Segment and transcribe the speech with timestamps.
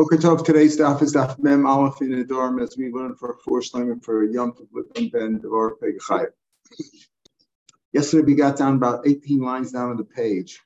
[0.00, 4.02] Boker today's daf is daf mem aleph in dorm as we learn for four shlemim
[4.02, 6.30] for Yom Tov with Ben Devar Pegachayim.
[7.92, 10.58] Yesterday we got down about 18 lines down on the page.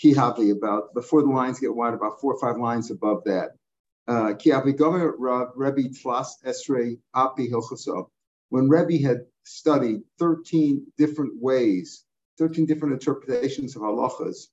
[0.00, 3.56] Kihavi about before the lines get wide, about four or five lines above that.
[4.06, 5.16] Uh, Kihavi Gomer
[5.56, 8.06] Rebbe Tlas Esrei Api Hilchasov.
[8.50, 12.04] When Rebbe had studied 13 different ways,
[12.38, 14.46] 13 different interpretations of halachas,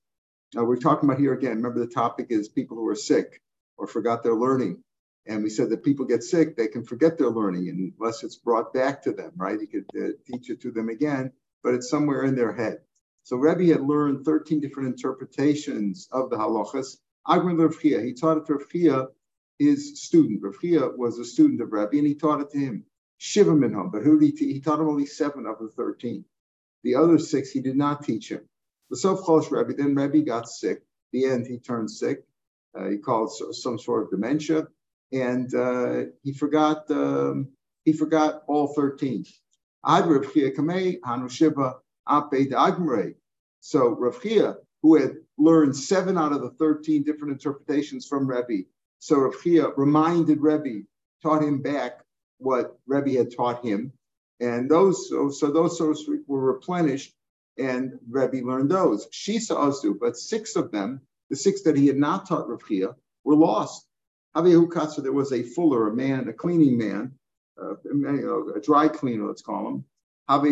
[0.58, 1.58] uh, we're talking about here again.
[1.58, 3.40] Remember, the topic is people who are sick
[3.78, 4.84] or forgot their learning.
[5.26, 8.74] And we said that people get sick, they can forget their learning unless it's brought
[8.74, 9.60] back to them, right?
[9.60, 11.32] You could uh, teach it to them again,
[11.64, 12.80] but it's somewhere in their head.
[13.24, 16.98] So Rebbe had learned 13 different interpretations of the halachas.
[17.28, 19.08] Agron Rav Chia, he taught it to Rav
[19.60, 20.42] his student.
[20.44, 22.86] Rav was a student of Rebbe, and he taught it to him.
[23.18, 26.26] Shiva minham, but who did he, he taught him only seven of the 13.
[26.84, 28.42] The other six he did not teach him.
[28.90, 30.84] The Chosh Rebbe, then Rebbe got sick.
[31.14, 32.26] The end, he turned sick.
[32.78, 34.68] Uh, he called some sort of dementia,
[35.12, 37.50] and uh, he forgot um,
[37.86, 39.26] he forgot all 13.
[39.86, 40.48] Ad Rav Chia
[42.10, 43.16] Ape Agmre.
[43.60, 48.64] So Rav Chia, who had learned seven out of the 13 different interpretations from Rebbe,
[49.00, 50.86] so Rav Chia reminded Rebbe,
[51.22, 52.04] taught him back
[52.38, 53.92] what Rebbe had taught him,
[54.40, 55.94] and those so, so those so
[56.28, 57.14] were replenished,
[57.58, 59.08] and Rebbe learned those.
[59.12, 62.90] Shisa Azu, but six of them the six that he had not taught Rav Chia
[63.24, 63.88] were lost.
[64.36, 64.70] Avihu
[65.04, 67.14] there was a fuller, a man, a cleaning man,
[67.62, 67.76] uh,
[68.56, 69.86] a dry cleaner, let's call him.
[70.30, 70.44] Have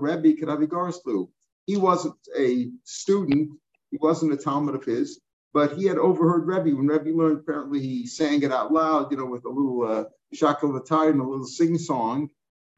[0.00, 1.28] Rebbe Karavi Garslu.
[1.66, 3.50] He wasn't a student,
[3.90, 5.20] he wasn't a Talmud of his,
[5.54, 6.76] but he had overheard Rebbe.
[6.76, 10.04] When Rebbe learned, apparently he sang it out loud, you know, with a little uh,
[10.34, 10.76] shakel
[11.10, 12.28] and a little sing song.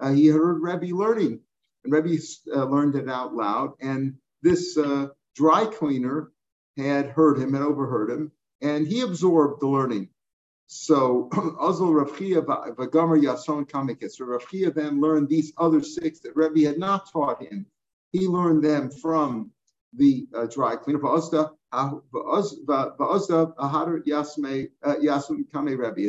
[0.01, 1.41] Uh, he heard Rebbe learning,
[1.85, 2.17] and Rebbe
[2.55, 3.73] uh, learned it out loud.
[3.81, 6.31] And this uh, dry cleaner
[6.77, 10.09] had heard him and overheard him, and he absorbed the learning.
[10.67, 11.29] So
[11.61, 14.13] Azul Rav Chia Vagamar Yason Kamikis.
[14.13, 17.67] So Rav Chia then learned these other six that Rebbe had not taught him.
[18.13, 19.51] He learned them from
[19.93, 21.01] the uh, dry cleaner.
[21.05, 22.03] And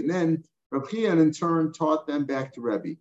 [0.10, 2.96] then Rav Chia in turn taught them back to Rebbe.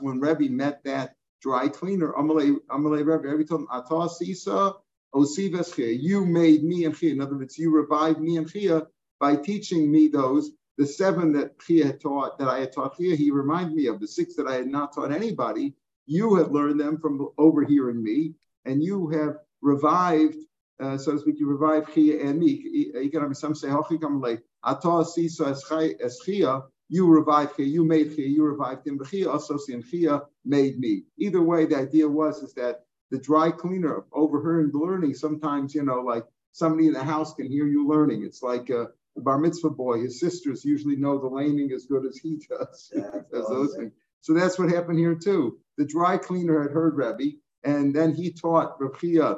[0.00, 2.12] When Rebbe met that dry cleaner.
[2.12, 3.28] Amalei Rebbe.
[3.28, 4.74] Every time Atah Sisa
[5.14, 7.12] Osives You made me and Chia.
[7.12, 8.86] In other words, you revived me and Chia
[9.18, 10.52] by teaching me those.
[10.78, 14.00] The seven that Chia had taught, that I had taught Chia, he reminded me of.
[14.00, 15.74] The six that I had not taught anybody,
[16.06, 18.34] you had learned them from overhearing me,
[18.64, 20.38] and you have revived,
[20.80, 22.92] uh, so to speak, you revived Chia and me.
[23.32, 29.00] Some say, Atah Sisa as Chia, you revived here, you made here, you revived him.
[29.08, 31.04] Chia also Chia uh, made me.
[31.18, 35.84] Either way, the idea was is that the dry cleaner overhearing the learning, sometimes, you
[35.84, 38.24] know, like somebody in the house can hear you learning.
[38.24, 41.86] It's like uh, a, a bar mitzvah boy, his sisters usually know the laning as
[41.86, 42.92] good as he does.
[42.94, 43.92] Yeah, as those things.
[44.20, 45.58] So that's what happened here too.
[45.78, 49.36] The dry cleaner had heard Rebbe, and then he taught Rabbi uh,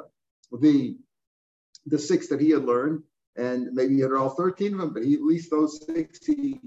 [0.59, 0.97] the
[1.85, 3.03] the six that he had learned,
[3.35, 6.59] and maybe he had all 13 of them, but he, at least those six he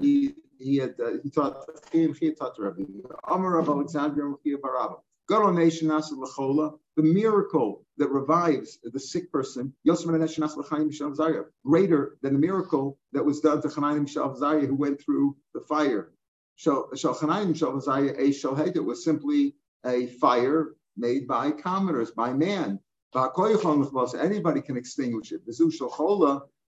[0.00, 2.82] he he had uh, he taught him he taught the Rabbi
[3.28, 4.96] Amar of Alexandria Baraba.
[5.28, 9.72] God on nation the miracle that revives the sick person,
[11.64, 16.12] greater than the miracle that was done to Chanayim Shalvazaya who went through the fire.
[16.58, 19.54] Shalchanayim Shalvazaya a was simply
[19.86, 22.78] a fire made by commoners, by man.
[23.14, 25.42] Anybody can extinguish it.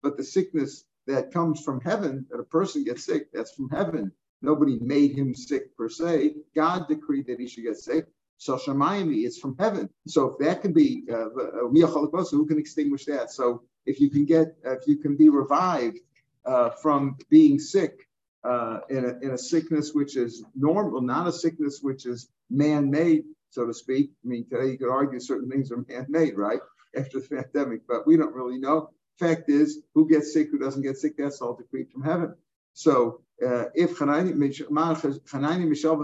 [0.04, 4.12] But the sickness that comes from heaven, that a person gets sick, that's from heaven.
[4.40, 6.34] Nobody made him sick per se.
[6.54, 8.06] God decreed that he should get sick.
[8.38, 9.88] So Shemayim, it's from heaven.
[10.08, 13.30] So if that can be, uh, uh who can extinguish that?
[13.30, 15.98] So if you can get, if you can be revived
[16.44, 18.08] uh, from being sick
[18.44, 23.24] uh, in, a, in a sickness which is normal, not a sickness which is man-made,
[23.50, 24.10] so to speak.
[24.24, 26.60] I mean, today you could argue certain things are man-made, right?
[26.96, 28.90] After the pandemic, but we don't really know.
[29.18, 32.34] Fact is, who gets sick, who doesn't get sick, that's all decreed from heaven.
[32.74, 36.02] So uh, if Hanani, Mishael,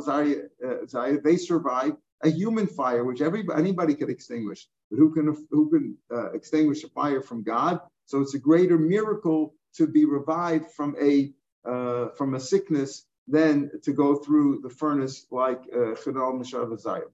[0.65, 5.71] uh, they survive a human fire, which everybody, anybody could extinguish, but who can who
[5.71, 7.81] can uh, extinguish a fire from God?
[8.07, 11.33] So it's a greater miracle to be revived from a
[11.65, 17.11] uh, from a sickness than to go through the furnace like Chadal uh, Mishav Azayim.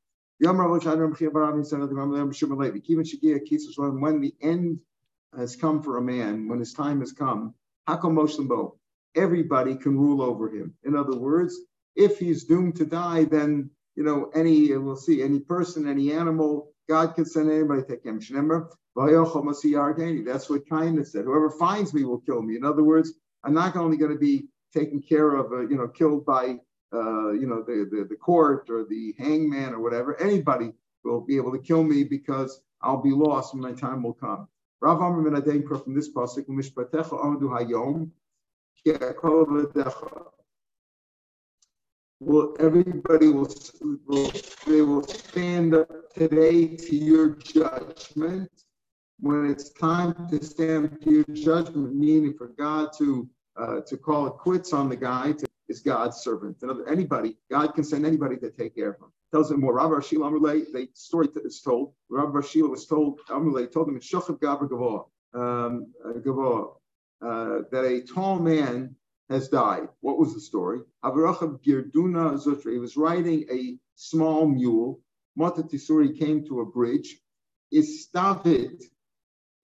[4.00, 4.80] When the end
[5.36, 7.54] has come for a man, when his time has come,
[7.88, 8.72] Hakam
[9.14, 10.74] everybody can rule over him.
[10.84, 11.60] In other words,
[11.96, 16.72] if he's doomed to die, then you know any we'll see any person, any animal,
[16.88, 18.18] God can send anybody to take him.
[20.24, 21.24] That's what kindness said.
[21.24, 22.56] Whoever finds me will kill me.
[22.56, 25.88] In other words, I'm not only going to be taken care of, uh, you know,
[25.88, 26.58] killed by,
[26.92, 30.20] uh, you know, the, the, the court or the hangman or whatever.
[30.20, 30.72] Anybody
[31.04, 34.48] will be able to kill me because I'll be lost when my time will come.
[34.84, 37.16] Rav ben from this pasuk, "Mishpatecha
[37.54, 38.10] hayom
[42.20, 43.48] Will everybody will,
[44.06, 44.30] will
[44.66, 48.50] they will stand up today to your judgment
[49.20, 53.26] when it's time to stand to your judgment, meaning for God to
[53.56, 56.62] uh, to call it quits on the guy to, is God's servant.
[56.86, 59.12] Anybody, God can send anybody to take care of him.
[59.34, 59.74] Tells him more.
[59.74, 61.92] Rabbi Shila Amrulay, the story is told.
[62.08, 68.02] Rabbi Shila was told, Amrulay told him, Shochav Gabra Gavoah, um, uh, uh, that a
[68.02, 68.94] tall man
[69.30, 69.88] has died.
[70.02, 70.82] What was the story?
[71.04, 72.40] Avarachav Girduna.
[72.62, 75.00] He was riding a small mule.
[75.34, 77.18] Mata Tisuri came to a bridge.
[77.74, 78.84] Istavit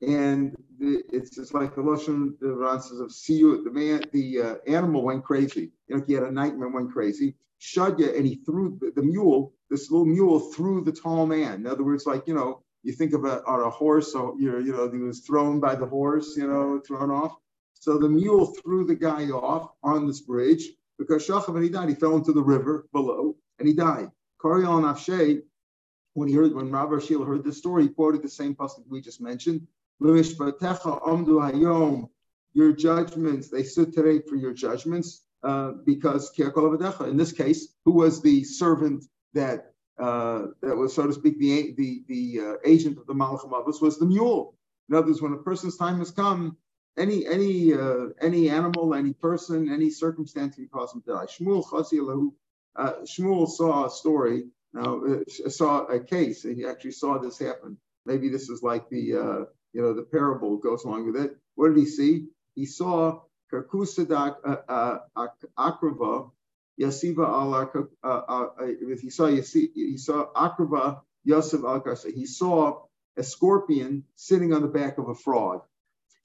[0.03, 4.03] and the, it's just like the Lashon the Ran says of see you the man
[4.13, 5.71] the uh, animal went crazy.
[5.87, 7.37] You know, he had a nightmare, went crazy.
[7.61, 9.53] Shadya and he threw the, the, mule.
[9.69, 11.55] This little mule threw the tall man.
[11.55, 14.13] In other words, like you know, you think of a on a horse.
[14.13, 16.37] So you're you know he was thrown by the horse.
[16.37, 17.37] You know, thrown off.
[17.75, 21.89] So the mule threw the guy off on this bridge because Shachav and he died.
[21.89, 24.11] He fell into the river below and he died.
[24.43, 25.43] Kariel Nafshe,
[26.15, 29.01] when he heard when Rabbi Shil heard this story, he quoted the same passage we
[29.01, 29.67] just mentioned.
[32.53, 38.23] Your judgments, they stood today for your judgments, uh, because in this case, who was
[38.23, 39.05] the servant
[39.35, 43.81] that uh, that was, so to speak, the the, the uh, agent of the Malach
[43.81, 44.55] was the mule.
[44.89, 46.57] In other words, when a person's time has come,
[46.99, 51.27] any any uh, any animal, any person, any circumstance can cause him to die.
[51.27, 52.33] Shmuel
[52.77, 54.45] uh, Shmuel saw a story.
[54.73, 57.77] Now uh, saw a case, and he actually saw this happen.
[58.07, 61.37] Maybe this is like the you know, the parable goes along with it.
[61.55, 62.27] What did he see?
[62.55, 63.21] He saw
[63.53, 66.31] Karkusadak uh, uh, Akrava
[66.81, 72.83] Yasiva al he saw he saw Akrava al He saw
[73.17, 75.63] a scorpion sitting on the back of a frog.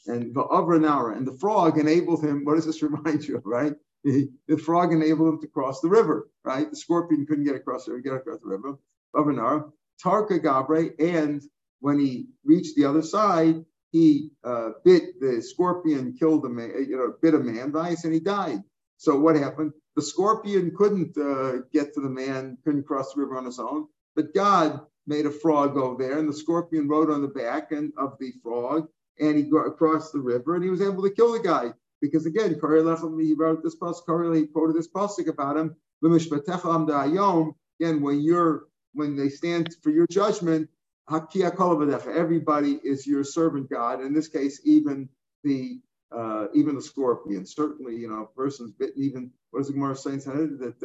[0.07, 2.45] And the Avranara, and the frog enabled him.
[2.45, 3.73] What does this remind you of, right?
[4.03, 6.69] The frog enabled him to cross the river, right?
[6.69, 8.77] The scorpion couldn't get across the river, get across the river.
[9.15, 9.71] Avranara,
[10.03, 11.41] Tarka Gabre, and
[11.79, 16.97] when he reached the other side, he uh, bit the scorpion, killed a man, you
[16.97, 18.61] know, bit a man, vice, and he died.
[18.97, 19.71] So what happened?
[19.95, 23.87] The scorpion couldn't uh, get to the man, couldn't cross the river on his own,
[24.13, 27.93] but God made a frog go there, and the scorpion rode on the back and
[27.97, 28.89] of the frog,
[29.21, 31.71] and he got across the river, and he was able to kill the guy.
[32.01, 35.73] Because again, he wrote this pasuk, he quoted this pasuk about him.
[37.79, 40.69] Again, when you're when they stand for your judgment,
[41.11, 44.01] Everybody is your servant God.
[44.01, 45.09] In this case, even
[45.43, 45.79] the
[46.11, 47.45] uh, even the scorpion.
[47.45, 49.03] Certainly, you know, a person's bitten.
[49.03, 50.79] Even what does the Gemara saying that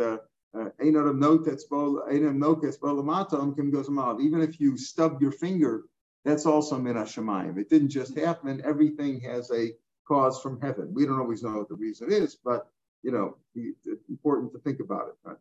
[4.21, 5.85] Even if you stub your finger,
[6.25, 7.59] that's also min hashemayim.
[7.59, 8.61] It didn't just happen.
[8.65, 9.73] Everything has a
[10.07, 10.93] cause from heaven.
[10.93, 12.67] We don't always know what the reason is, but
[13.03, 15.15] you know, it's important to think about it.
[15.25, 15.37] Right?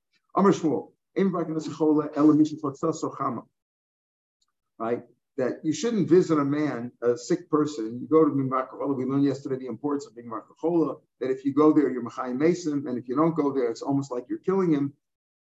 [4.79, 5.03] Right?
[5.37, 7.99] That you shouldn't visit a man, a sick person.
[8.01, 8.67] You go to Mimar
[8.97, 12.85] We learned yesterday the importance of Markachola, that if you go there, you're Machai Mason,
[12.87, 14.93] and if you don't go there, it's almost like you're killing him.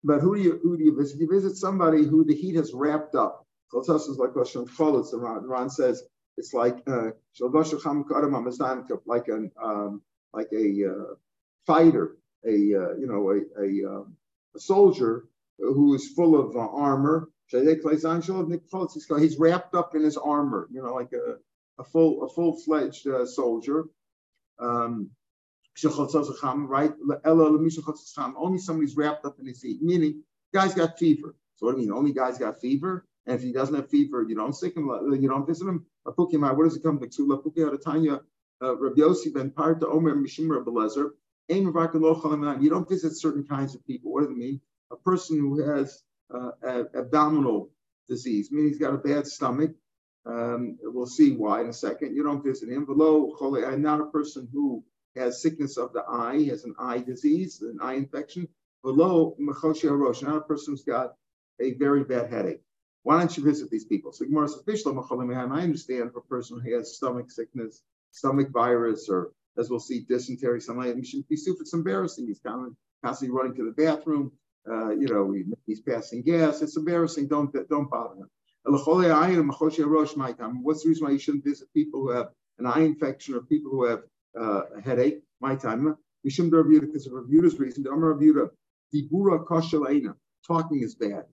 [0.04, 1.20] But who do you who do you visit?
[1.20, 3.46] You visit somebody who the heat has wrapped up.
[3.72, 5.10] Chaltas is like Rosh Cholos.
[5.10, 6.02] The Ran says
[6.36, 7.10] it's like uh,
[9.06, 11.14] like an um, like a uh,
[11.66, 12.16] fighter,
[12.46, 14.16] a uh, you know a a, um,
[14.54, 20.82] a soldier who is full of uh, armor He's wrapped up in his armor, you
[20.82, 21.36] know, like a,
[21.80, 23.84] a full a full fledged uh, soldier.
[24.58, 25.10] Um,
[26.66, 26.92] right?
[28.36, 31.36] Only somebody's wrapped up in his heat, meaning guy's got fever.
[31.56, 31.96] So what do you mean?
[31.96, 34.88] Only guy's got fever, and if he doesn't have fever, you don't sick him,
[35.20, 35.86] you don't visit him.
[36.04, 36.16] What
[36.64, 38.20] does it come to?
[38.60, 40.16] Uh, Rabbi Yossi ben Parta Omer.
[42.60, 44.12] You don't visit certain kinds of people.
[44.12, 44.60] What do it mean?
[44.90, 46.02] A person who has
[46.34, 46.50] uh,
[46.94, 47.70] abdominal
[48.08, 49.72] disease, meaning he's got a bad stomach.
[50.26, 52.14] Um, we'll see why in a second.
[52.14, 52.84] You don't visit him.
[52.84, 53.34] Below,
[53.66, 54.84] I'm not a person who
[55.16, 58.48] has sickness of the eye, has an eye disease, an eye infection.
[58.82, 61.14] Below, Rosh, not a person who's got
[61.60, 62.62] a very bad headache.
[63.02, 64.12] Why don't you visit these people?
[64.12, 69.32] So Gemara says, I understand for a person who has stomach sickness, stomach virus, or
[69.56, 71.24] as we'll see, dysentery, something like that.
[71.28, 72.26] Be It's embarrassing.
[72.26, 74.32] He's constantly running to the bathroom
[74.70, 75.34] uh, you know,
[75.66, 76.62] he's passing gas.
[76.62, 77.28] It's embarrassing.
[77.28, 78.28] Don't don't bother him.
[78.64, 83.70] What's the reason why you shouldn't visit people who have an eye infection or people
[83.70, 84.02] who have
[84.38, 85.22] uh, a headache?
[85.40, 85.96] My time.
[86.26, 87.82] Mishum because of Review's reason.
[87.84, 88.50] The Amar Reviewda,
[88.94, 90.14] Dibura Koshalena.
[90.46, 91.24] Talking is bad.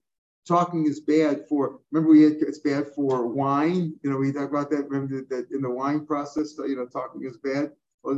[0.47, 1.79] Talking is bad for.
[1.91, 3.93] Remember, we had, it's bad for wine.
[4.03, 4.87] You know, we talked about that.
[4.89, 7.71] Remember that in the wine process, you know, talking is bad.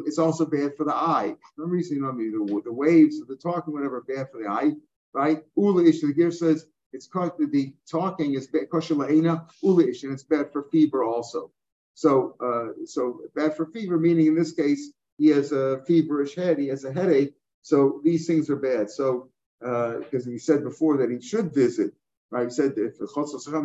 [0.06, 1.36] It's also bad for the eye.
[1.58, 4.74] Remember, you know, the, the waves, of the talking, whatever, bad for the eye,
[5.14, 5.44] right?
[5.56, 6.02] Ula ish.
[6.02, 8.70] The gear says it's the talking is bad.
[8.70, 11.52] Koshalena ula ish, and it's bad for fever also.
[11.94, 16.60] So, uh, so bad for fever, meaning in this case, he has a feverish head,
[16.60, 17.34] he has a headache.
[17.64, 18.90] So these things are bad.
[18.90, 21.92] So because uh, he said before that he should visit,
[22.30, 22.46] right?
[22.46, 22.96] He said if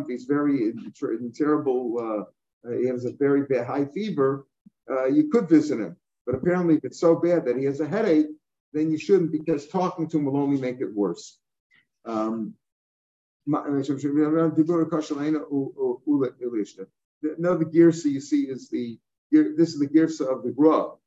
[0.07, 2.27] he's very in, in terrible,
[2.65, 4.47] uh, he has a very bad high fever,
[4.89, 5.95] uh, you could visit him.
[6.25, 8.27] But apparently, if it's so bad that he has a headache,
[8.73, 11.39] then you shouldn't because talking to him will only make it worse.
[12.05, 12.55] Um,
[13.47, 14.65] another
[17.65, 18.99] girsa you see is the
[19.31, 20.97] this is the girsa of the grub.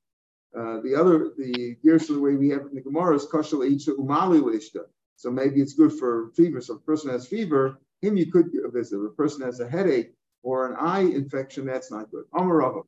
[0.56, 3.60] Uh, the other, the gears the way we have in the Gemara is kashal
[3.98, 4.84] umali lishta.
[5.16, 6.60] So maybe it's good for fever.
[6.60, 8.96] So if a person has fever, him you could visit.
[8.98, 12.24] If a person has a headache or an eye infection, that's not good.
[12.34, 12.82] Amarava,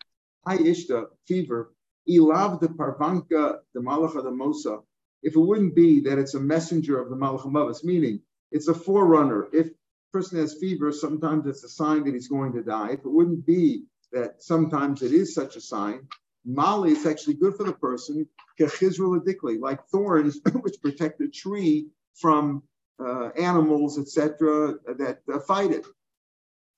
[0.46, 1.72] eye ishta, fever,
[2.08, 4.82] ilav the parvanka, the malacha the mosa.
[5.22, 9.48] If it wouldn't be that it's a messenger of the malacha meaning it's a forerunner.
[9.52, 9.72] If a
[10.12, 12.92] person has fever, sometimes it's a sign that he's going to die.
[12.92, 16.06] If it wouldn't be that sometimes it is such a sign,
[16.44, 18.26] Mali is actually good for the person,
[18.58, 22.62] like thorns, which protect the tree from
[22.98, 25.86] uh, animals, etc., that uh, fight it,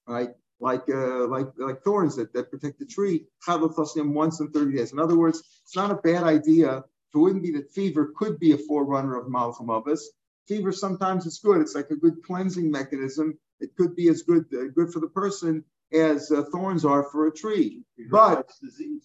[0.07, 0.31] right?
[0.61, 3.25] Like uh, like like thorns that, that protect the tree.
[3.49, 4.93] Once in 30 days.
[4.93, 6.85] In other words, it's not a bad idea.
[7.15, 10.01] It wouldn't be that fever could be a forerunner of Malchamavis.
[10.47, 11.61] Fever sometimes it's good.
[11.61, 13.39] It's like a good cleansing mechanism.
[13.61, 17.27] It could be as good uh, good for the person as uh, thorns are for
[17.27, 17.83] a tree.
[17.97, 18.51] Fever but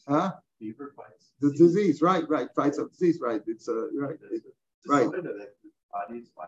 [0.08, 0.34] huh?
[0.60, 2.02] fever fights the disease.
[2.02, 3.20] Right, right, fights up disease.
[3.22, 4.46] Right, it's uh, right, it's,
[4.88, 5.10] right.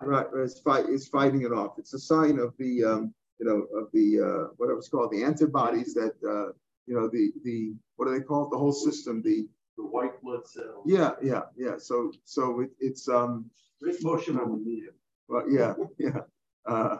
[0.02, 1.80] Right, it's fight, it's fighting it off.
[1.80, 5.12] It's a sign of the, um, you know, of the uh, what it was called,
[5.12, 6.54] the antibodies that, uh,
[6.86, 8.52] you know, the the what do they call it?
[8.52, 10.84] The whole system, the the white blood cells.
[10.86, 11.76] Yeah, yeah, yeah.
[11.78, 13.50] So so it, it's um.
[13.82, 14.90] Great motion on the media.
[15.28, 16.22] Well, yeah, yeah,
[16.66, 16.98] uh,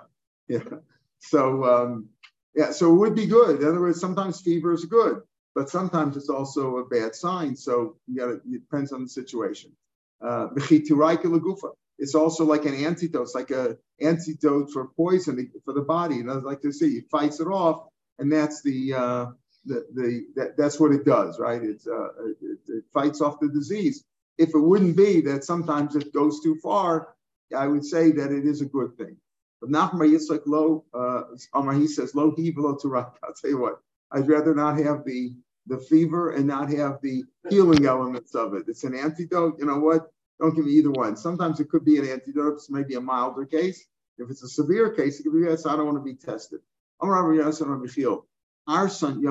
[0.48, 0.60] yeah.
[1.20, 2.10] So um,
[2.56, 3.62] yeah, so it would be good.
[3.62, 5.22] In other words, sometimes fever is good
[5.56, 7.56] but sometimes it's also a bad sign.
[7.56, 9.72] So you got it depends on the situation.
[10.22, 10.50] Uh,
[11.98, 13.30] it's also like an antidote.
[13.34, 16.20] Like an antidote for poison for the body.
[16.20, 17.88] And I'd like to say, it fights it off,
[18.20, 19.26] and that's the uh,
[19.66, 21.62] the, the that, that's what it does, right?
[21.62, 22.08] It's uh,
[22.42, 24.04] it, it fights off the disease.
[24.38, 27.16] If it wouldn't be that sometimes it goes too far,
[27.56, 29.18] I would say that it is a good thing.
[29.60, 31.24] But Nachman Yitzchak Lo, uh,
[31.54, 33.14] Amar, he says, Lo Turak.
[33.24, 33.80] I'll tell you what,
[34.12, 35.34] I'd rather not have the
[35.68, 38.66] the fever and not have the healing elements of it.
[38.68, 39.60] It's an antidote.
[39.60, 40.12] You know what?
[40.40, 41.18] Don't give me either one.
[41.18, 42.54] Sometimes it could be an antidote.
[42.54, 43.86] It's maybe a milder case.
[44.18, 46.60] If it's a severe case, it could be, yes, I don't want to be tested.
[47.00, 49.24] Our son,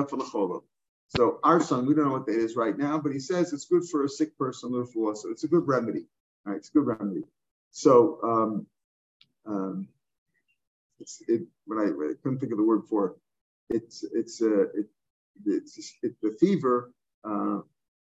[1.09, 3.65] So our son, we don't know what that is right now, but he says it's
[3.65, 6.05] good for a sick person, so it's a good remedy.
[6.45, 6.57] Right?
[6.57, 7.23] It's a good remedy.
[7.71, 8.67] So um,
[9.45, 9.87] um,
[10.99, 13.07] it's it when I, I couldn't think of the word for
[13.69, 14.87] it, it's it's uh, it
[15.45, 16.91] it's, it, the fever
[17.23, 17.59] uh,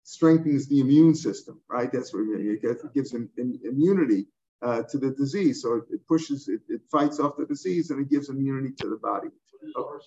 [0.04, 1.90] strengthens the immune system, right?
[1.92, 4.26] That's what it, gives him immunity
[4.62, 5.62] uh, to the disease.
[5.62, 8.88] So it, it pushes, it, it, fights off the disease and it gives immunity to
[8.88, 9.28] the body.
[9.76, 10.00] Oh,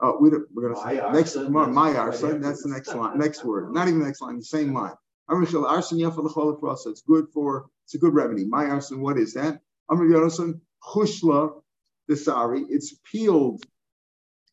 [0.00, 2.40] oh we are going to say next tomorrow, my arson.
[2.40, 3.72] That's the next line, next word.
[3.72, 4.94] Not even the next line, the same line.
[5.28, 8.44] I'm arson yeah for the holocross It's good for, it's a good remedy.
[8.44, 9.60] My arson, what is that?
[9.88, 11.52] Amr Chushla,
[12.08, 13.62] the sari, it's peeled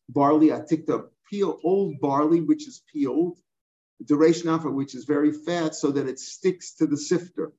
[0.08, 0.52] barley.
[0.52, 3.38] I ticked up peel old barley, which is peeled,
[4.04, 7.52] duration alpha, which is very fat, so that it sticks to the sifter,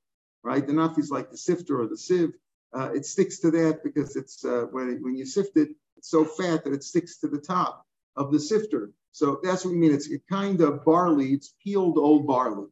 [0.43, 0.65] right?
[0.65, 2.33] The nafi is like the sifter or the sieve.
[2.73, 6.09] Uh, it sticks to that because it's uh, when, it, when you sift it, it's
[6.09, 8.91] so fat that it sticks to the top of the sifter.
[9.11, 9.93] So that's what we mean.
[9.93, 11.33] It's a kind of barley.
[11.33, 12.67] It's peeled old barley.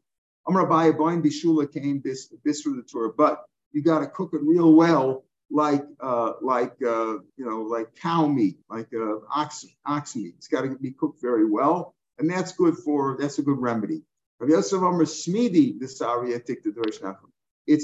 [0.48, 4.42] Amrabai Bain Bishula came this this through the Torah, but you got to cook it
[4.44, 10.16] real well like uh, like uh, you know like cow meat, like uh, ox ox
[10.16, 10.36] meat.
[10.38, 14.04] It's got to be cooked very well, and that's good for that's a good remedy.
[14.40, 14.70] It's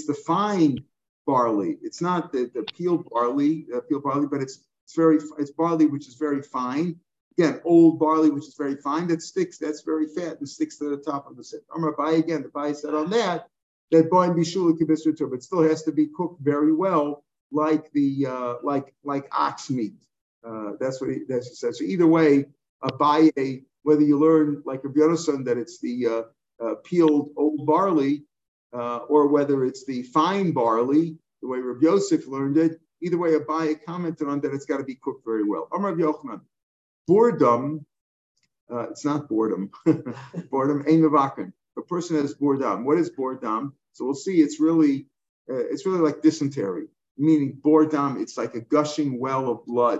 [0.05, 0.77] the fine
[1.25, 1.77] barley.
[1.81, 5.85] It's not the, the peeled barley, uh, peeled barley, but it's it's very it's barley
[5.85, 6.95] which is very fine.
[7.37, 9.57] Again, old barley which is very fine that sticks.
[9.57, 11.61] That's very fat and sticks to the top of the sit.
[11.73, 12.43] I'm gonna buy again.
[12.43, 13.47] The buy said on that
[13.91, 18.55] that boy bishula kibisra but still has to be cooked very well like the uh,
[18.63, 19.95] like like ox meat.
[20.45, 21.79] Uh, that's what he that's what he says.
[21.79, 22.45] So either way,
[22.83, 22.91] a
[23.83, 28.25] whether you learn like Rabbi Yonason that it's the uh, uh, peeled old barley,
[28.73, 32.81] uh, or whether it's the fine barley, the way Rabbi Yosef learned it.
[33.03, 35.69] Either way, Abaye commented on that it's got to be cooked very well.
[35.75, 36.41] Amar Yochanan,
[37.07, 37.85] boredom.
[38.71, 39.71] Uh, it's not boredom.
[40.51, 41.05] boredom ain't
[41.77, 42.85] A person has boredom.
[42.85, 43.73] What is boredom?
[43.93, 44.41] So we'll see.
[44.41, 45.07] It's really,
[45.49, 46.87] uh, it's really like dysentery,
[47.17, 48.21] meaning boredom.
[48.21, 49.99] It's like a gushing well of blood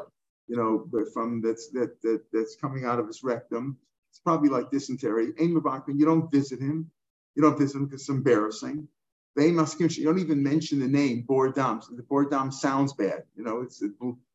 [0.54, 3.76] you know, but from that's that, that that's coming out of his rectum.
[4.12, 5.34] It's probably like dysentery.
[5.40, 6.92] Ain you don't visit him.
[7.34, 8.88] You don't visit him because it's embarrassing.
[9.36, 11.84] They must you don't even mention the name Bordam.
[11.84, 13.24] So the Bordam sounds bad.
[13.36, 13.82] You know, it's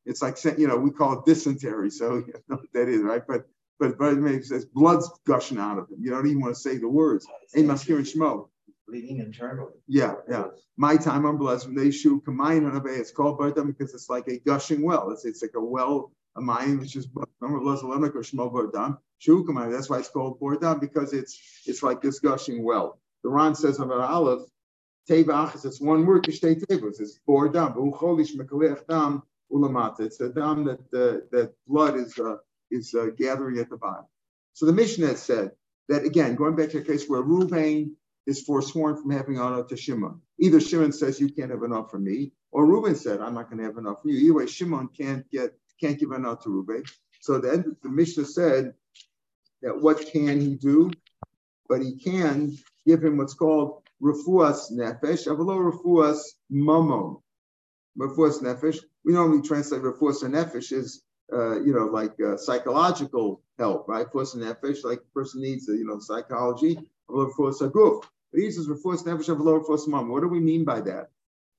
[0.07, 1.91] it's like you know we call it dysentery.
[1.91, 3.23] So you know what that is, right?
[3.25, 3.47] But
[3.79, 5.99] but but it says blood's gushing out of him.
[6.01, 7.29] You don't even want to say the words.
[7.55, 8.49] Ain Maskir Shmo
[8.89, 9.75] bleeding internally.
[9.87, 10.47] Yeah, yeah.
[10.77, 14.39] My time on blessed they shoot combine on It's called Bardam because it's like a
[14.39, 15.11] gushing well.
[15.11, 17.07] It's it's like a well, a mine which is
[17.41, 18.99] remember Blazalemek or Shmo Bardam.
[19.19, 19.71] Shu combine.
[19.71, 22.99] That's why it's called Bardam because it's it's like this gushing well.
[23.23, 24.43] The Ran says about Aleph,
[25.09, 27.01] Tevach it's one word stay tables.
[27.01, 27.75] It's Bardam.
[28.89, 29.23] dam.
[29.99, 32.37] It's the dam that uh, that blood is uh,
[32.71, 34.05] is uh, gathering at the bottom.
[34.53, 35.53] So the Mishnah said
[35.89, 37.93] that again, going back to a case where Ruvain
[38.29, 40.21] is forsworn from having honor to Shimon.
[40.39, 43.59] Either Shimon says you can't have enough for me, or Reuben said I'm not going
[43.59, 44.19] to have enough for you.
[44.19, 46.85] Either way, Shimon can't get can't give enough to Reuben.
[47.21, 48.75] So then the Mishnah said
[49.63, 50.91] that what can he do?
[51.71, 52.57] But he can
[52.87, 56.21] give him what's called refuas nefesh, avalo refuas
[56.53, 57.23] mamon.
[57.99, 58.79] Refuas nefesh.
[59.05, 61.01] We normally translate refuas nefesh as
[61.33, 64.07] uh, you know, like uh, psychological help, right?
[64.07, 66.79] Refuas nefesh, like a person needs, uh, you know, psychology.
[67.09, 68.05] Refuas aguf.
[68.33, 68.51] He.
[68.51, 71.09] What do we mean by that?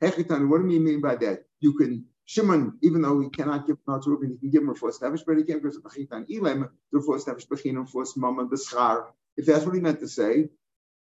[0.01, 1.43] Hechitan, what do we mean by that?
[1.59, 4.73] You can, Shimon, even though he cannot give not to Reuben, he can give him
[4.73, 9.07] Refuas nefesh, but he can't give Hechitan Ilem, Refuas nefesh, Bechinam, Refuas mom, and Beschar.
[9.35, 10.49] If that's what he meant to say,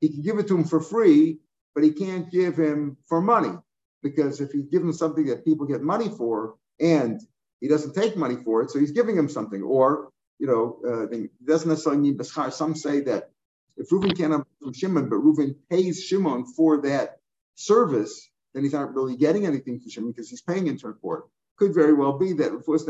[0.01, 1.39] he can give it to him for free,
[1.75, 3.57] but he can't give him for money.
[4.03, 7.21] Because if he gives him something that people get money for, and
[7.61, 9.63] he doesn't take money for it, so he's giving him something.
[9.63, 12.53] Or, you know, uh, it doesn't necessarily need Beschar.
[12.53, 13.31] Some say that
[13.77, 17.19] if Reuven can't from Shimon, but Reuven pays Shimon for that
[17.55, 21.19] service, then he's not really getting anything from Shimon because he's paying in turn for
[21.19, 21.25] it.
[21.57, 22.89] Could very well be that first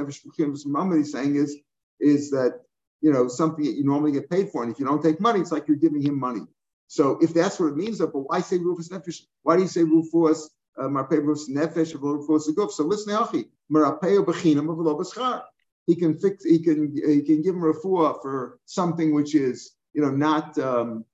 [0.66, 1.56] Muhammad is saying is
[2.00, 2.60] is that
[3.00, 5.40] you know something that you normally get paid for, and if you don't take money,
[5.40, 6.46] it's like you're giving him money.
[6.86, 9.22] So if that's what it means, but why say Rufus Nefesh?
[9.42, 12.70] Why do you say Rufus uh, Marpei Rufus Nefesh of Rufus Guf?
[12.70, 15.42] So listen, Achi, Marapeo Bechinam of Lobaschar.
[15.86, 16.44] He can fix.
[16.44, 16.94] He can.
[16.96, 21.04] He can give him refuah for something which is you know, not um,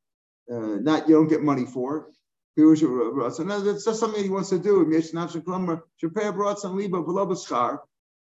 [0.50, 2.10] uh, not you don't get money for.
[2.56, 4.80] So now that's just something he wants to do.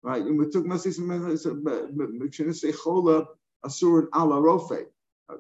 [0.04, 0.24] Right,
[4.42, 4.86] rofe.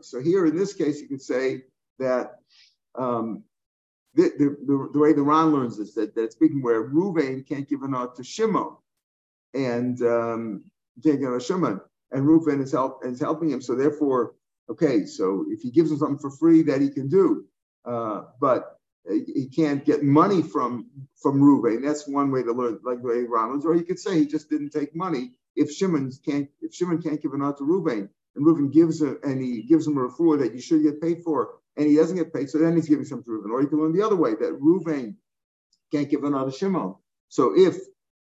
[0.01, 1.63] So here in this case, you could say
[1.99, 2.35] that
[2.95, 3.43] um,
[4.13, 7.83] the, the, the, way the Ran learns is that, that speaking where Ruvain can't give
[7.83, 8.75] an out to Shimon,
[9.53, 10.63] and um,
[11.03, 13.61] can't give a Shimon, and Ruvain is help is helping him.
[13.61, 14.35] So therefore,
[14.69, 17.45] Okay, so if he gives him something for free, that he can do,
[17.86, 18.78] uh, but
[19.10, 20.89] he can't get money from
[21.21, 21.84] from Ruvain.
[21.84, 23.65] That's one way to learn, like Ray Rollins.
[23.65, 25.32] Or you could say he just didn't take money.
[25.56, 29.17] If Shimon can't, if Shimon can't give an out to Ruvain, and Reuven gives a,
[29.24, 32.15] and he gives him a refuah that you should get paid for, and he doesn't
[32.15, 33.52] get paid, so then he's giving some to Reuven.
[33.52, 35.15] Or you can learn the other way that Ruvain
[35.91, 36.95] can't give it out to Shimon.
[37.30, 37.78] So if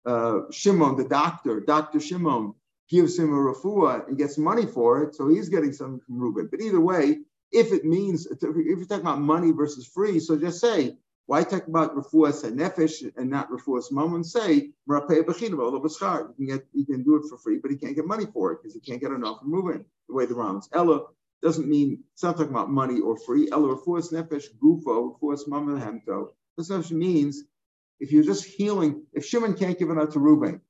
[0.05, 2.55] uh, Shimon, the doctor, Doctor Shimon,
[2.89, 6.49] gives him a refuah and gets money for it, so he's getting something from Reuben.
[6.51, 7.19] But either way,
[7.53, 11.67] if it means if you're talking about money versus free, so just say why talk
[11.67, 14.25] about refuah and nefesh and not refuah mammon?
[14.25, 17.97] Say marapeh b'chinav You can get you can do it for free, but he can't
[17.97, 19.85] get money for it because he can't get enough from Reuben.
[20.09, 21.07] The way the Rambam's Ella
[21.43, 23.49] doesn't mean it's not talking about money or free.
[23.51, 26.29] Ella refuah nefesh gufo refuah mammon hemto.
[26.59, 27.45] This actually means
[28.01, 30.61] if you're just healing, if Shimon can't give it out to Reuben,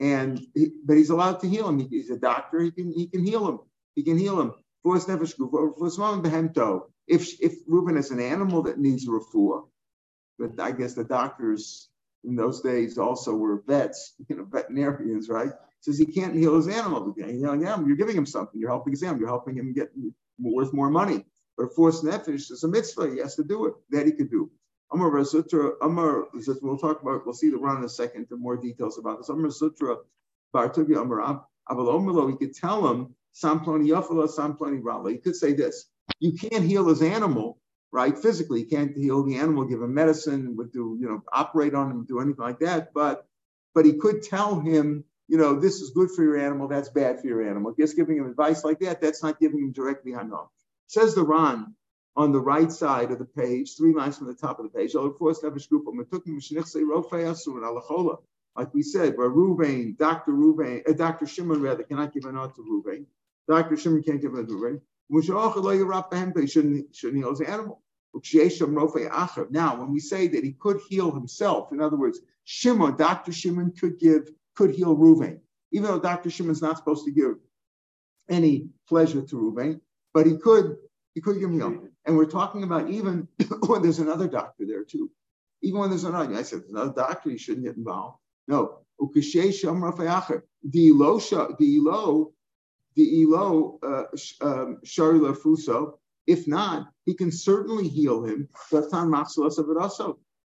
[0.00, 0.40] and
[0.84, 1.78] but he's allowed to heal him.
[1.78, 2.60] He, he's a doctor.
[2.60, 3.60] He can he can heal him.
[3.94, 4.52] He can heal him.
[7.06, 9.66] If if Reuben is an animal that needs refuah,
[10.38, 11.88] but I guess the doctors
[12.24, 15.52] in those days also were vets, you know, veterinarians, right?
[15.80, 17.14] Says he can't heal his animal.
[17.16, 18.58] You're giving him something.
[18.58, 19.20] You're helping animal.
[19.20, 19.90] You're helping him get
[20.38, 21.24] worth more money.
[21.56, 23.10] But a forced nefesh is a mitzvah.
[23.10, 23.74] He has to do it.
[23.90, 24.50] That he could do.
[24.92, 26.28] Amar Sutra, Amar,
[26.62, 29.28] we'll talk about, we'll see the Ran in a second to more details about this.
[29.28, 29.96] Amar Sutra,
[30.54, 35.10] Bartubi Amar Avalomalo, he could tell him, Samploni Yafala, Samploni Rala.
[35.10, 35.86] He could say this
[36.20, 37.58] you can't heal his animal,
[37.90, 38.16] right?
[38.16, 41.90] Physically, you can't heal the animal, give him medicine, would do, you know, operate on
[41.90, 42.92] him, do anything like that.
[42.94, 43.26] But
[43.74, 47.20] but he could tell him you know, this is good for your animal, that's bad
[47.20, 47.74] for your animal.
[47.78, 50.48] Just giving him advice like that, that's not giving him directly Hanom.
[50.86, 51.74] Says the Ran
[52.16, 54.94] on the right side of the page, three lines from the top of the page.
[58.56, 60.32] Like we said, where Ruvain, Dr.
[60.32, 61.26] Ruvain, uh, Dr.
[61.26, 63.04] Shimon rather cannot give an out to Ruvain.
[63.48, 63.76] Dr.
[63.76, 64.80] Shimon can't give an to Ruvain.
[66.48, 67.82] Shouldn't, shouldn't heal his animal.
[69.50, 73.32] Now, when we say that he could heal himself, in other words, Shimon, Dr.
[73.32, 75.40] Shimon could give, could heal Ruvain,
[75.72, 76.30] even though Dr.
[76.30, 77.34] Shimon's not supposed to give
[78.30, 79.80] any pleasure to Ruvain,
[80.12, 80.76] but he could,
[81.14, 81.90] he could give him heal.
[82.06, 83.28] And we're talking about even
[83.66, 85.10] when there's another doctor there too.
[85.62, 88.18] Even when there's another, I said, there's another doctor, you shouldn't get involved.
[88.46, 88.80] No.
[88.98, 91.18] The ilo,
[91.58, 92.32] the ilo,
[92.94, 95.98] the ilo, um, sharila fuso.
[96.26, 98.48] If not, he can certainly heal him.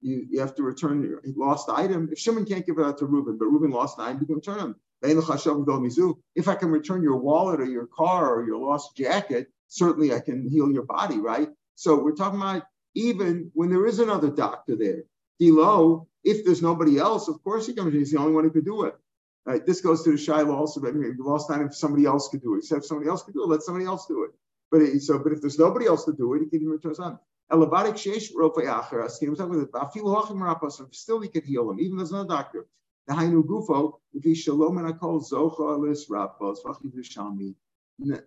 [0.01, 2.09] You, you have to return your lost item.
[2.13, 4.37] If Shimon can't give it out to Reuben, but Reuben lost an item, you can
[4.37, 4.77] return him.
[5.03, 10.21] If I can return your wallet or your car or your lost jacket, certainly I
[10.21, 11.49] can heal your body, right?
[11.75, 15.05] So we're talking about even when there is another doctor there.
[15.39, 18.01] Below, if there's nobody else, of course he comes in.
[18.01, 18.97] He's the only one who could do it.
[19.47, 19.65] Right?
[19.65, 22.55] This goes to the Shiloh also, but the lost time if somebody else could do
[22.55, 22.59] it.
[22.59, 24.33] Except if somebody else could do it, let somebody else do it.
[24.71, 27.19] But it, so, but if there's nobody else to do it, he can return on.
[30.93, 32.67] Still, he could heal him, even there's no doctor.
[33.09, 33.95] The Hainu Gufo,
[34.37, 36.59] shalom and I call Zocha Lis Rappos,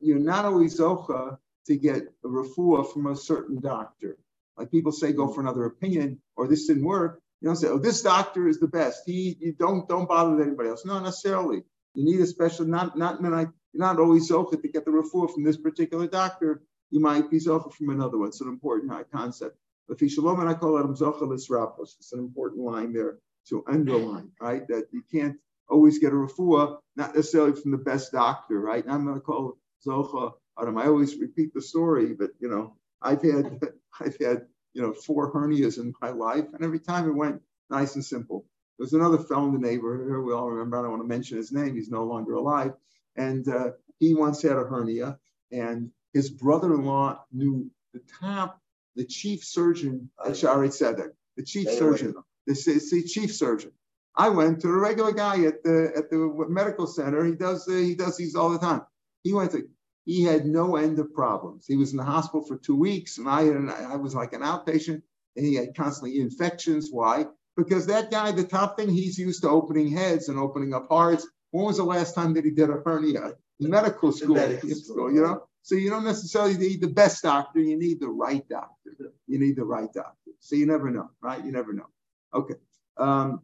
[0.01, 4.17] you're not always Zocha to get a refuah from a certain doctor.
[4.57, 5.35] Like people say, go mm-hmm.
[5.35, 7.21] for another opinion, or this didn't work.
[7.41, 9.03] You don't say, oh, this doctor is the best.
[9.05, 10.83] He, you don't don't bother with anybody else.
[10.83, 11.61] No, necessarily.
[11.93, 15.43] You need a special, not not you're not always zocha to get the refuah from
[15.43, 16.63] this particular doctor.
[16.89, 18.29] You might be zocha from another one.
[18.29, 19.57] It's an important uh, concept.
[19.87, 21.97] But shalom and I call it zocha rapos.
[21.99, 24.67] It's an important line there to underline, right?
[24.67, 25.37] That you can't
[25.69, 28.83] always get a refuah, not necessarily from the best doctor, right?
[28.83, 30.33] And I'm going to call zocha.
[30.61, 30.77] Adam.
[30.77, 33.59] I always repeat the story, but you know, I've had
[33.99, 37.95] I've had you know, four hernias in my life, and every time it went nice
[37.95, 38.45] and simple.
[38.77, 40.77] There's another fellow in the neighborhood we all remember.
[40.77, 42.73] I don't want to mention his name; he's no longer alive.
[43.15, 45.19] And uh, he once had a hernia,
[45.51, 48.59] and his brother-in-law knew the top,
[48.95, 52.15] the chief surgeon at Shaarei Tzedek, the chief surgeon,
[52.47, 53.71] the chief surgeon.
[54.15, 57.23] I went to a regular guy at the at the medical center.
[57.25, 58.81] He does uh, he does these all the time.
[59.23, 59.63] He went to
[60.05, 61.65] he had no end of problems.
[61.67, 64.41] He was in the hospital for two weeks, and I, and I was like an
[64.41, 65.01] outpatient,
[65.35, 66.89] and he had constantly infections.
[66.91, 67.25] Why?
[67.55, 71.27] Because that guy, the top thing, he's used to opening heads and opening up hearts.
[71.51, 73.33] When was the last time that he did a hernia?
[73.59, 75.43] In medical school, medical school, you know?
[75.61, 79.13] So you don't necessarily need the best doctor, you need the right doctor.
[79.27, 80.31] You need the right doctor.
[80.39, 81.43] So you never know, right?
[81.45, 81.85] You never know.
[82.33, 82.55] Okay.
[82.97, 83.41] Um,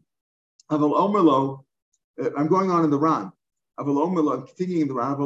[0.69, 3.31] uh, I'm going on in the Ran.
[3.79, 5.19] I'm continuing in the round.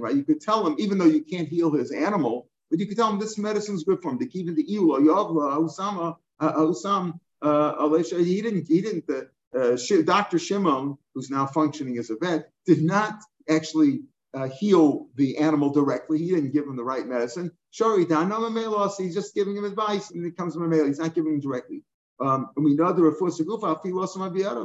[0.00, 0.14] Right?
[0.14, 3.10] You could tell him, even though you can't heal his animal, but you could tell
[3.10, 4.18] him this medicine is good for him.
[4.32, 10.38] Even the Iula, Yavla, Usama, Usam, uh, he didn't, he didn't, uh, uh Dr.
[10.38, 14.02] Shimon, who's now functioning as a vet, did not actually
[14.36, 16.18] uh, heal the animal directly.
[16.18, 17.50] He didn't give him the right medicine.
[17.70, 20.86] Shari Danamelos, he's just giving him advice and it comes from a male.
[20.86, 21.82] He's not giving him directly.
[22.20, 23.38] Um, and we know the Rafus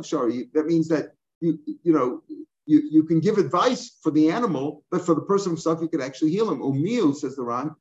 [0.06, 0.50] Shari.
[0.54, 2.22] That means that you, you know,
[2.66, 6.02] you, you can give advice for the animal, but for the person himself, you could
[6.02, 6.60] actually heal him.
[6.60, 7.76] Umil, says the Ran,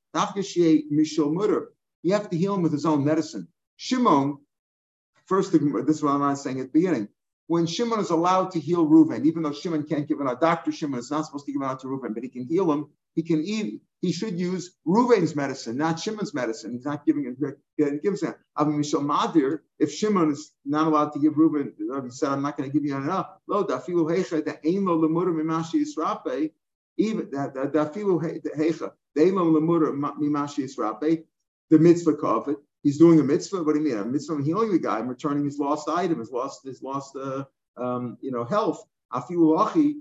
[2.02, 3.46] you have to heal him with his own medicine.
[3.76, 4.38] Shimon,
[5.26, 7.08] first, this is what I'm saying at the beginning.
[7.50, 10.70] When Shimon is allowed to heal Reuven, even though Shimon can't give it out, Dr.
[10.70, 12.86] Shimon is not supposed to give it out to Reuven, but he can heal him.
[13.16, 16.72] He can eat, he should use Ruvain's medicine, not Shimon's medicine.
[16.74, 18.36] He's not giving it, he gives it.
[18.56, 22.72] Madir, if Shimon is not allowed to give Reuven, he said, I'm not going to
[22.72, 23.26] give you enough.
[23.48, 26.52] Lo, dafilu hecha, the aim lo lemura mimashi isrape,
[26.98, 31.26] even that dafilu hecha, the aim lo lemura mimashi isrape,
[31.70, 32.58] the mitzvah covet.
[32.82, 33.62] He's doing a mitzvah.
[33.62, 33.98] What do you mean?
[33.98, 34.98] A mitzvah I'm healing the guy.
[34.98, 37.44] I'm returning his lost item, his lost, his lost, uh,
[37.76, 38.84] um, you know, health.
[39.12, 39.96] Afilu achi,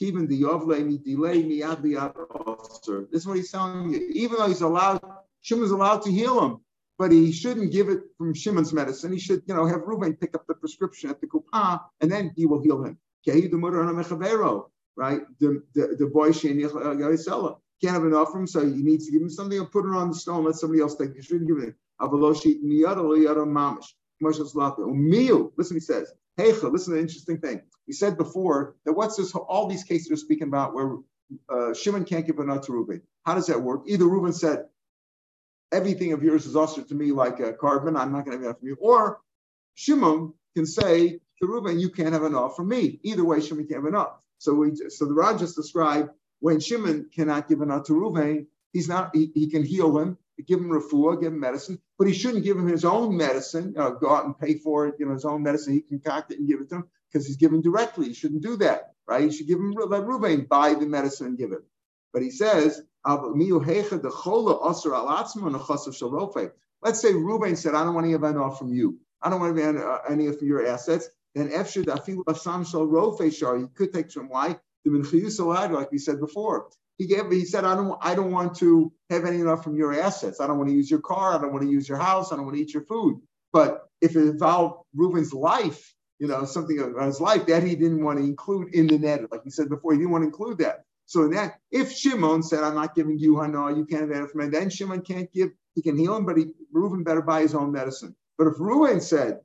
[0.00, 3.06] even the Yovle mi delay mi officer.
[3.12, 4.10] This is what he's telling you.
[4.14, 5.00] Even though he's allowed,
[5.42, 6.60] Shimon's allowed to heal him,
[6.98, 9.12] but he shouldn't give it from Shimon's medicine.
[9.12, 12.32] He should, you know, have Reuben pick up the prescription at the kupah, and then
[12.36, 12.98] he will heal him.
[14.96, 15.20] Right?
[15.40, 19.30] The the, the boy can't have enough for him, so he needs to give him
[19.30, 21.14] something or put it on the stone, let somebody else take.
[21.14, 21.74] He shouldn't give it.
[22.00, 22.62] Listen,
[25.76, 27.62] he says, Heicha, listen to the interesting thing.
[27.86, 30.96] We said before that what's this, all these cases we're speaking about where
[31.48, 33.02] uh, Shimon can't give a nut to Reuben.
[33.24, 33.82] How does that work?
[33.86, 34.66] Either Reuben said,
[35.72, 38.44] everything of yours is also to me like a carbon, I'm not going to have
[38.44, 38.76] enough from you.
[38.80, 39.20] Or
[39.74, 43.00] Shimon can say, to Reuben, you can't have enough for me.
[43.02, 44.18] Either way, Shimon can't have enough.
[44.38, 48.88] So we so the Raj just described when Shimon cannot give enough to Reuben, he's
[48.88, 52.44] not he, he can heal him, give him refuah, give him medicine, but he shouldn't
[52.44, 55.42] give him his own medicine, go out and pay for it, you know, his own
[55.42, 58.06] medicine, he concoct it and give it to him because he's giving directly.
[58.08, 59.24] He shouldn't do that, right?
[59.24, 61.60] He should give him let Reuben buy the medicine and give it.
[62.12, 62.82] But he says,
[66.82, 68.98] Let's say Reuben said, I don't want to have off from you.
[69.22, 71.08] I don't want have uh, any of your assets.
[71.34, 74.28] Then Efshid, Afil Basam Shal Rofe Shar, he could take some.
[74.28, 74.58] Why?
[74.84, 74.90] The
[75.72, 76.68] Like we said before.
[76.98, 79.92] He gave he said, I don't I don't want to have any enough from your
[79.92, 80.40] assets.
[80.40, 82.36] I don't want to use your car, I don't want to use your house, I
[82.36, 83.20] don't want to eat your food.
[83.52, 88.04] But if it involved Reuben's life, you know, something about his life that he didn't
[88.04, 89.30] want to include in the net.
[89.30, 90.84] Like he said before, he didn't want to include that.
[91.06, 94.30] So in that, if Shimon said, I'm not giving you Hana, you can't have it
[94.30, 97.42] from me, then Shimon can't give, he can heal him, but he Reuben better buy
[97.42, 98.14] his own medicine.
[98.38, 99.40] But if Reuben said,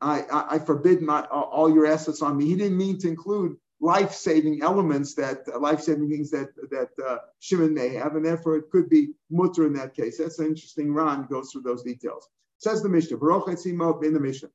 [0.00, 3.56] I, I, I forbid my all your assets on me, he didn't mean to include
[3.80, 8.70] life-saving elements that uh, life-saving things that that uh, Shimon may have, and therefore it
[8.70, 10.18] could be mutter in that case.
[10.18, 10.92] That's an interesting.
[10.92, 12.28] Ran goes through those details.
[12.58, 14.48] Says the Mishnah, in the Mishnah.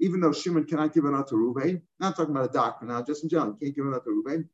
[0.00, 3.22] Even though Shimon cannot give out to Ruvain, not talking about a doctor now, just
[3.22, 4.48] in general, he can't give out to Ruvain.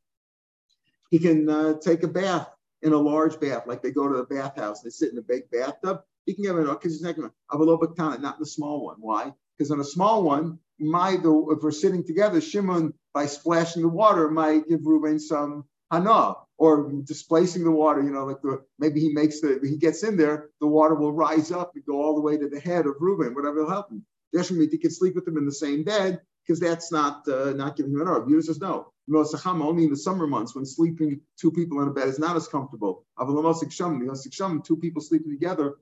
[1.11, 2.49] He can uh, take a bath
[2.83, 5.51] in a large bath, like they go to the bathhouse, they sit in a big
[5.51, 6.03] bathtub.
[6.27, 8.97] He can give it because he's not going to, not in the small one.
[9.01, 9.33] Why?
[9.59, 14.31] Because on a small one, my if we're sitting together, Shimon by splashing the water
[14.31, 18.03] might give Reuben some hana or displacing the water.
[18.03, 21.13] You know, like the maybe he makes the he gets in there, the water will
[21.13, 23.91] rise up and go all the way to the head of Reuben, whatever will help
[23.91, 24.05] him.
[24.33, 27.77] Definitely, he can sleep with them in the same bed because that's not uh, not
[27.77, 28.29] giving him an arb.
[28.29, 28.93] Yudis says no.
[29.11, 32.47] Only in the summer months when sleeping two people in a bed is not as
[32.47, 33.07] comfortable.
[33.19, 35.77] Two people sleeping together,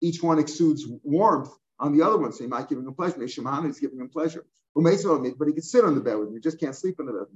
[0.00, 3.28] each one exudes warmth on the other one, so he might give him pleasure.
[3.28, 4.44] Shimon is giving him pleasure.
[4.74, 7.26] But he can sit on the bed with me, just can't sleep on the bed.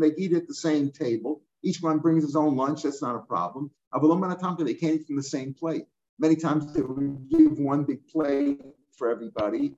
[0.00, 1.42] They eat at the same table.
[1.62, 2.82] Each one brings his own lunch.
[2.82, 3.70] That's not a problem.
[3.92, 5.86] They can't eat from the same plate.
[6.18, 8.60] Many times they would give one big plate
[8.96, 9.74] for everybody.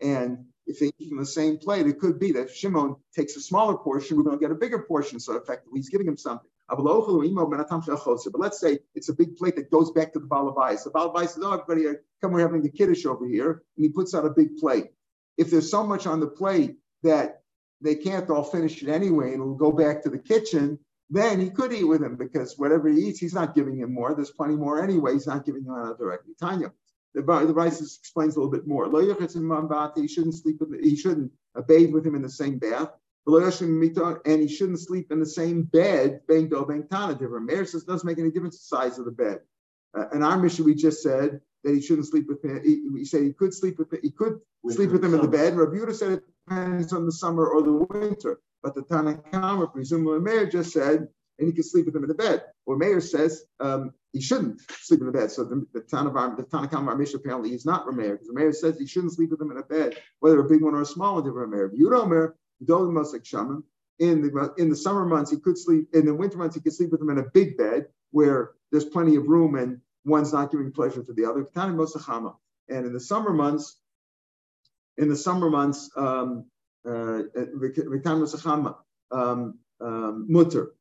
[0.00, 3.40] And if they eat from the same plate, it could be that Shimon takes a
[3.40, 5.20] smaller portion, we're going to get a bigger portion.
[5.20, 6.50] So effectively, he's giving him something.
[6.70, 10.84] But let's say it's a big plate that goes back to the Balabais.
[10.84, 13.62] The Balabais says, Oh, everybody, uh, come, we're having a kiddush over here.
[13.76, 14.88] And he puts out a big plate.
[15.38, 17.42] If there's so much on the plate that
[17.80, 20.78] they can't all finish it anyway and it'll go back to the kitchen,
[21.10, 24.14] then he could eat with him because whatever he eats, he's not giving him more.
[24.14, 25.14] There's plenty more anyway.
[25.14, 26.34] He's not giving him out directly.
[26.38, 26.72] Tanya.
[27.14, 28.84] The, the Rice explains a little bit more.
[29.94, 31.32] He shouldn't sleep with, he shouldn't
[31.66, 32.90] bathe with him in the same bath
[33.26, 36.20] and he shouldn't sleep in the same bed.
[36.28, 37.46] Bang do bang tana different.
[37.46, 39.40] Meir says doesn't make any difference the size of the bed.
[39.96, 42.60] Uh, in our mission, we just said that he shouldn't sleep with him.
[42.64, 45.28] He, he said he could sleep with he could with sleep with him in the
[45.28, 45.56] bed.
[45.56, 48.40] Rabbi Yehuda said it depends on the summer or the winter.
[48.62, 52.14] But the Tanakh, presumably Meir just said and he could sleep with him in the
[52.14, 52.42] bed.
[52.66, 55.30] Or Meir says um, he shouldn't sleep in the bed.
[55.30, 58.86] So the, the Tanakh, the Tanakh Mishnah apparently he's not Rameir because Rameir says he
[58.86, 61.24] shouldn't sleep with him in a bed, whether a big one or a small one.
[61.24, 61.70] Rameir.
[61.74, 63.62] You don't Meir,
[63.98, 65.88] in the in the summer months, he could sleep.
[65.92, 68.84] In the winter months, he could sleep with them in a big bed where there's
[68.84, 71.46] plenty of room and one's not giving pleasure to the other.
[72.68, 73.80] And in the summer months,
[74.98, 76.44] in the summer months, um,
[76.86, 77.22] uh,
[79.10, 80.74] um, um, mutter.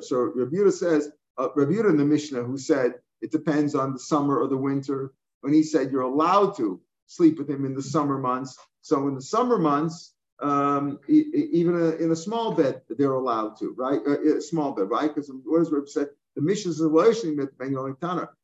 [0.00, 4.38] So Rabbi says, uh, Rabbi in the Mishnah, who said it depends on the summer
[4.40, 8.18] or the winter, when he said you're allowed to sleep with him in the summer
[8.18, 8.58] months.
[8.82, 13.74] So in the summer months, um, even a, in a small bed, they're allowed to,
[13.76, 14.00] right?
[14.06, 15.14] Uh, a small bed, right?
[15.14, 16.04] Because what does Rabbi say?
[16.36, 17.84] The mission is a mit Bengal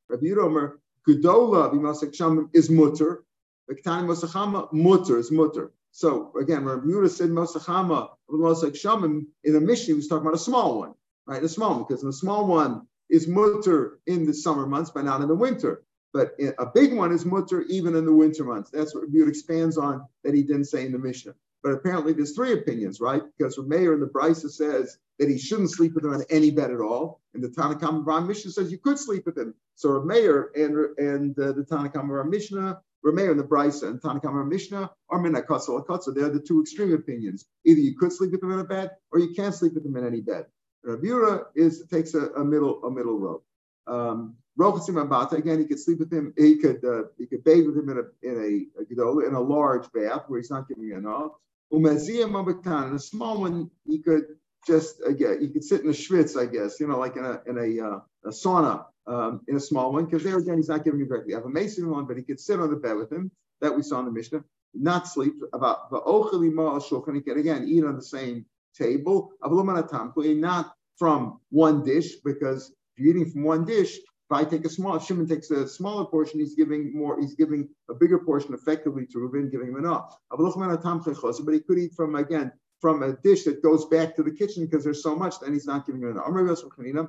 [0.08, 0.78] Rabbi Yeromer,
[1.08, 3.24] Gedola b'masek shamim is mutter.
[3.70, 5.72] V'ktani masachama mutter is mutter.
[5.92, 10.34] So again, Rabbi Yehuda said masachama b'masek shamim in the mission, he was talking about
[10.34, 10.94] a small one,
[11.26, 11.42] right?
[11.42, 15.04] A small one, because in the small one is mutter in the summer months, but
[15.04, 15.84] not in the winter.
[16.12, 18.70] But a big one is mutter even in the winter months.
[18.70, 21.34] That's what Rabbi expands on that he didn't say in the Mishnah.
[21.66, 23.22] But apparently there's three opinions, right?
[23.36, 26.70] Because Meir in the Brisa says that he shouldn't sleep with him on any bed
[26.70, 27.20] at all.
[27.34, 29.52] And the Tanakhama Ram Mishnah says you could sleep with him.
[29.74, 34.48] So Meir and, and uh, the Tanakhama Ram Mishnah, Rameir and the Brisa and Tanakhama
[34.48, 36.14] Mishnah are Minakatsa Lakatsa.
[36.14, 37.46] They're the two extreme opinions.
[37.64, 39.96] Either you could sleep with him in a bed or you can't sleep with him
[39.96, 40.46] in any bed.
[40.86, 43.40] Rabira is takes a, a middle a middle road.
[43.88, 46.32] Um, again, he could sleep with him.
[46.38, 49.40] He could uh, he could bathe with him in a in a, a in a
[49.40, 51.32] large bath where he's not giving enough.
[51.72, 54.24] Umezia a small one, he could
[54.66, 57.40] just again, he could sit in a schwitz, I guess, you know, like in a
[57.46, 60.84] in a, uh, a sauna um, in a small one, because there again, he's not
[60.84, 61.34] giving me directly.
[61.34, 63.74] I have a mason one, but he could sit on the bed with him, that
[63.74, 64.42] we saw in the Mishnah,
[64.74, 68.44] not sleep, about the shulchan, he can again eat on the same
[68.76, 73.98] table, not from one dish, because if you're eating from one dish,
[74.28, 77.34] if I take a small, if Shimon takes a smaller portion, he's giving more, he's
[77.34, 80.16] giving a bigger portion effectively to Reuben, giving him enough.
[80.30, 84.66] But he could eat from, again, from a dish that goes back to the kitchen
[84.66, 86.24] because there's so much, then he's not giving him enough.
[86.28, 87.08] What does it mean a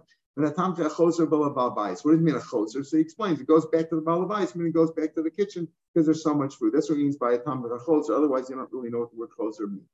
[2.40, 2.86] choser?
[2.86, 5.32] So he explains, it goes back to the balabais, meaning it goes back to the
[5.32, 6.74] kitchen because there's so much food.
[6.76, 8.16] That's what he means by a tam choser.
[8.16, 9.90] Otherwise, you don't really know what the word choser means.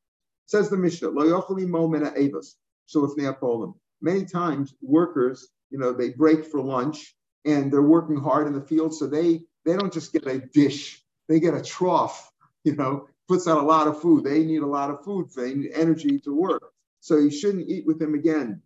[0.48, 2.14] Says the Mishnah, lo yochali mo mena
[2.86, 3.76] So if Neapolim.
[4.02, 8.62] Many times workers you know, they break for lunch and they're working hard in the
[8.62, 8.94] field.
[8.94, 12.32] So they they don't just get a dish, they get a trough,
[12.64, 14.24] you know, puts out a lot of food.
[14.24, 16.72] They need a lot of food, they need energy to work.
[17.00, 18.62] So you shouldn't eat with them again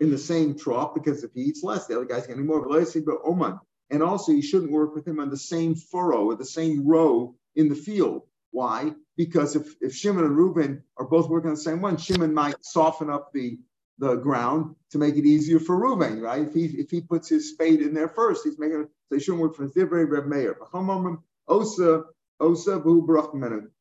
[0.00, 2.66] in the same trough because if he eats less, the other guy's getting more.
[2.66, 3.60] But oh Oman.
[3.90, 7.34] And also you shouldn't work with him on the same furrow or the same row
[7.54, 8.22] in the field.
[8.50, 8.92] Why?
[9.16, 12.64] Because if, if Shimon and Reuben are both working on the same one, Shimon might
[12.64, 13.58] soften up the
[13.98, 16.42] the ground to make it easier for Ruvain, right?
[16.46, 19.42] If he if he puts his spade in there first, he's making it he shouldn't
[19.42, 20.56] work for Divrei Reb Meir.
[21.48, 22.04] Osa
[22.40, 22.82] Osa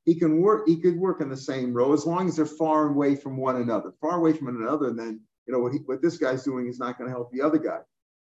[0.05, 0.67] He can work.
[0.67, 3.57] He could work in the same row as long as they're far away from one
[3.57, 3.93] another.
[4.01, 6.79] Far away from one another, then you know what he, what this guy's doing is
[6.79, 7.79] not going to help the other guy.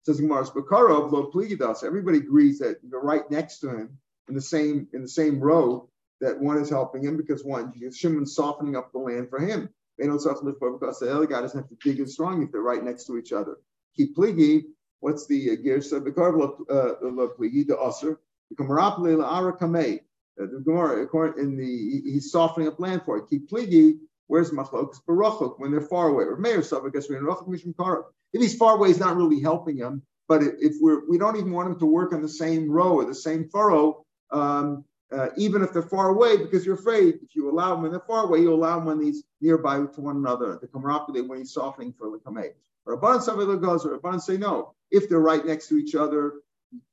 [0.05, 1.85] Says Gemara, Bakarov lo pligidas.
[1.85, 3.99] Everybody agrees that you're right next to him
[4.29, 5.89] in the same in the same row
[6.21, 9.69] that one is helping him because one Shimon's softening up the land for him.
[9.99, 12.61] They don't suffer because the other guy doesn't have to dig as strong if they're
[12.61, 13.57] right next to each other.
[13.97, 14.63] Keep pligi.
[15.01, 16.03] What's the uh, gersa?
[16.05, 18.21] The karvla uh, pligi the usher.
[18.57, 20.01] Kamei.
[20.41, 23.29] Uh, the Gemara in the he's softening up land for it.
[23.29, 23.99] Keep pligi.
[24.29, 26.25] Where's machlokas barachuk when they're far away?
[26.25, 26.61] Or mayor.
[26.61, 30.03] If he's far away, he's not really helping him.
[30.29, 33.05] But if we're we don't even want him to work on the same row or
[33.05, 37.51] the same furrow, um, uh, even if they're far away, because you're afraid if you
[37.51, 40.59] allow them when they're far away, you allow them when he's nearby to one another.
[40.61, 42.51] The kamarapi when he's softening for the kamei.
[42.85, 44.75] Or Rabban Savila goes, or Rabban say no.
[44.91, 46.35] If they're right next to each other,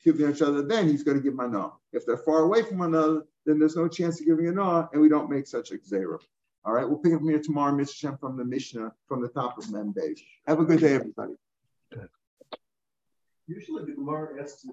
[0.03, 1.71] giving each other, then he's going to give mana.
[1.91, 4.89] If they're far away from one another, then there's no chance of giving a no,
[4.91, 6.17] and we don't make such a zera.
[6.63, 7.95] All right, we'll pick up here tomorrow, Mr.
[7.95, 9.93] Shem, from the Mishnah from the top of Mem
[10.47, 11.33] Have a good day, everybody.
[13.47, 14.63] Usually the Gemara asks